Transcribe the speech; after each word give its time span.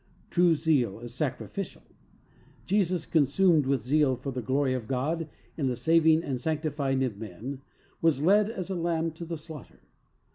True 0.31 0.55
zeal 0.55 0.99
is 0.99 1.13
sacrificial. 1.13 1.83
Jesus, 2.65 3.05
consumed 3.05 3.67
with 3.67 3.81
zeal 3.83 4.15
for 4.15 4.31
the 4.31 4.41
glory 4.41 4.73
of 4.73 4.87
God 4.87 5.29
in 5.57 5.67
the 5.67 5.75
sav 5.75 6.07
ing 6.07 6.23
and 6.23 6.41
sanctifying 6.41 7.03
of 7.03 7.19
men, 7.19 7.61
"was 8.01 8.23
led 8.23 8.49
as 8.49 8.71
a 8.71 8.75
lamb 8.75 9.11
to 9.11 9.25
the 9.25 9.37
slaughter." 9.37 9.81